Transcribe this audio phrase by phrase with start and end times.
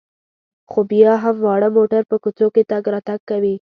[0.69, 3.55] خو بیا هم واړه موټر په کوڅو کې تګ راتګ کوي.